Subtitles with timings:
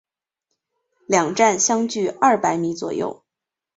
[1.05, 3.23] 两站相距二百米左右。